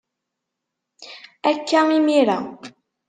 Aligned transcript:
Akka 1.49 1.79
imir-a. 1.97 2.37